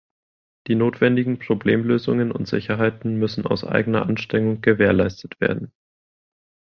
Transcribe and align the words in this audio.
Die 0.65 0.73
notwendigen 0.73 1.37
Problemlösungen 1.37 2.31
und 2.31 2.47
Sicherheiten 2.47 3.19
müssen 3.19 3.45
aus 3.45 3.63
eigener 3.63 4.07
Anstrengung 4.07 4.59
gewährleistet 4.61 5.39
werden. 5.39 5.71